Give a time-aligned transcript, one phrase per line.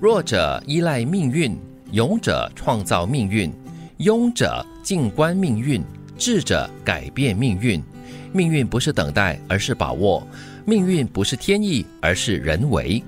[0.00, 1.58] 弱者依赖命运，
[1.90, 3.52] 勇者创造命运，
[3.98, 5.82] 庸者静观命运，
[6.16, 7.82] 智者改变命运。
[8.32, 10.22] 命运不是等待，而是把握；
[10.64, 13.02] 命运不是天意，而是人为。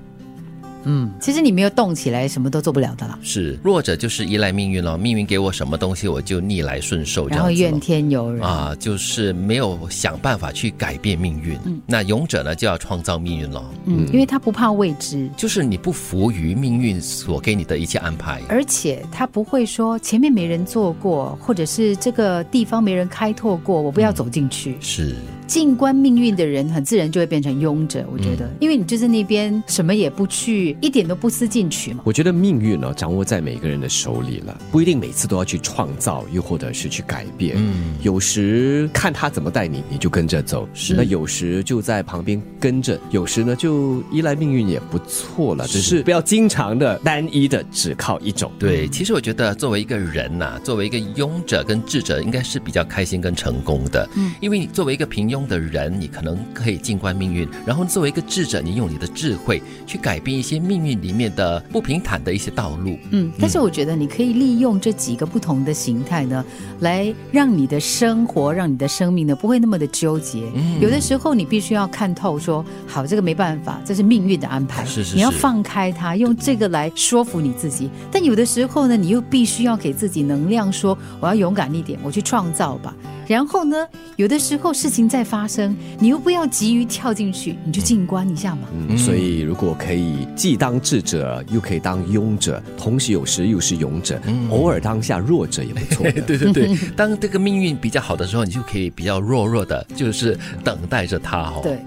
[0.83, 3.17] 嗯，其实你没有动起来，什么都做不了的啦。
[3.21, 11.57] 是弱者就是依赖命运了，命运给我什么东西，我就逆来顺受，然后怨天尤人啊，就是没有想办法去改变命运。
[11.65, 13.63] 嗯，那勇者呢，就要创造命运了。
[13.85, 24.77] 嗯，因为他不怕未知，就是你不服于命运所给你的一切安排，而且他不会说前面没人做过，或者是这个地方没人开拓过，我不要走进去。
[24.79, 25.15] 是。
[25.51, 28.05] 静观命运的人，很自然就会变成庸者。
[28.09, 32.01] 我觉得，因为你就是那边什么也不去，一点都不思进取嘛。
[32.05, 37.57] 我觉得命运呢，掌握在每个人的手里了，不一定每次都要去创造，又或者是去改变。
[37.57, 40.65] 嗯，有时看他怎么带你，你就跟着走。
[40.73, 45.67] 是，那有时就在旁边跟着，有时呢就依赖命运也不错了。
[45.67, 48.49] 只是不要经常的单一的只靠一种。
[48.57, 54.09] 对，其实我觉得作为一个人呐，作为一个庸者跟智者，应该是比较开心跟成功的。
[54.15, 55.40] 嗯，因为你作为一个平庸。
[55.47, 62.97] 的人，你可能可以静观命运，然后作为一个智者，你用你的智慧去改变一些命运里面的不平坦的一些道路。
[63.11, 66.43] 嗯，但是我觉得你可以利用这几个不同的形态呢，
[66.79, 70.43] 来让你的生活，让你的生命呢不会那么的纠结。
[70.55, 74.85] 嗯，有的时候你必须要看透，说好这个没办法，这是命运的安排。
[74.85, 77.89] 是是，你要放开它，用这个来说服你自己。
[78.11, 82.93] 但有的时候呢，你又必须要给自己能量，说我要勇敢一点，我去创造吧。
[83.31, 83.87] 然后呢，
[84.17, 88.67] 有的时候事情在发生，你又不要急于跳进去，你就静观一下嘛。
[88.89, 96.03] 嗯，所以如果可以既当智者，又可以当庸者，同时有时又是勇者，偶尔当下弱者也不错。
[96.27, 101.61] 对对对， 当这个命运比较好的时候，你就可以比较弱弱的，就是等待着他哦。
[101.63, 101.79] 对，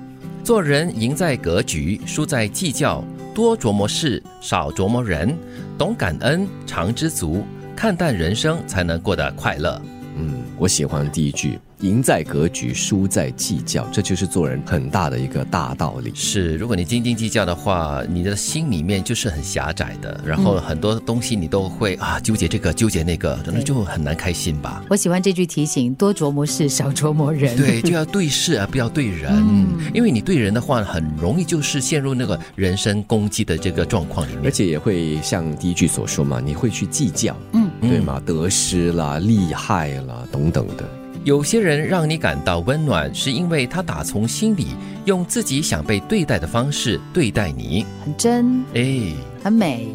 [0.43, 5.37] 做人赢在格局，输在计较，多琢磨事，少琢磨人，
[5.77, 7.45] 懂感恩，常知足，
[7.77, 9.79] 看淡人生，才能过得快乐。
[10.17, 11.59] 嗯，我喜欢第一句。
[11.81, 16.11] 赢在格局，输在计较，这就是做人很大的一个大道理。
[16.15, 24.83] 是，如果你斤斤计较的话，你的心里面就是很狭窄的，然后很多东西你都会啊纠结这个纠结那个，可能就很难开心吧。
[24.89, 27.55] 我喜欢这句提醒：多琢磨事，少琢磨人。
[27.57, 29.45] 对， 就要对事而不要对人，
[29.93, 38.21] 因为你对人的话，很容易就是陷入那个人身攻击的这个状况里面，而且也会像第一句所说嘛，你会去计较，嗯，对吗？
[38.25, 40.85] 得失啦、利害啦等等的。
[41.25, 44.69] 有些人让你感到温暖，是因为他打从心里
[45.07, 49.13] 用自己想被对待的方式对待你，很真，哎，
[49.43, 49.89] 很美。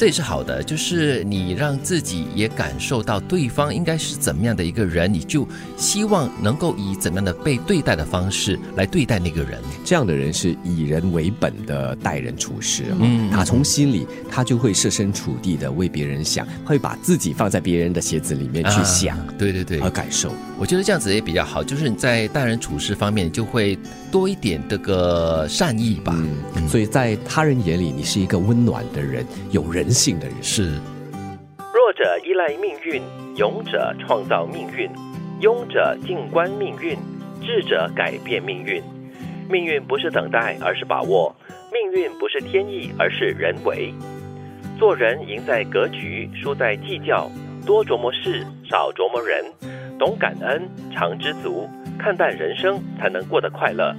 [0.00, 5.46] 这也是好的，就是你让自己也感受到对方应该是怎么样的一个人，你就
[5.76, 9.60] 希望能够以怎么样的被对待的方式来对待那个人。
[9.84, 20.32] 这样的人是以人为本的待人处事，嗯，他从心里他就会设身处地的为别人想，会把自己放在别人的鞋子里面去想，对对对，和感受。
[20.58, 23.78] 我觉得这样子也比较好，就是你在待人处事方面就会
[24.10, 26.14] 多一点这个善意吧。
[26.54, 29.92] 嗯，所以在他人眼里，你是一个温暖的人，有人。
[29.92, 30.78] 性的人是
[31.74, 33.02] 弱者依赖命运，
[33.36, 34.88] 勇者创造命运，
[35.40, 36.96] 庸者静观命运，
[37.42, 38.80] 智者改变命运。
[39.48, 41.34] 命运不是等待，而是把握；
[41.72, 43.92] 命运不是天意，而是人为。
[44.78, 47.28] 做人赢在格局，输在计较。
[47.66, 49.44] 多琢磨事，少琢磨人，
[49.98, 51.68] 懂感恩，常知足，
[51.98, 53.92] 看淡人生，才能过得快乐。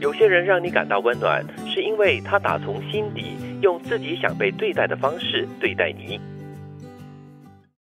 [0.00, 3.50] 有些人让你感到温暖，是因为他打从心底。
[3.60, 6.18] 用自己想被对待的方式对待你。